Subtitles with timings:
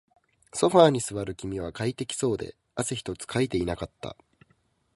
[0.51, 4.17] ソファーに座る君は快適そうで、汗一つかいていなかった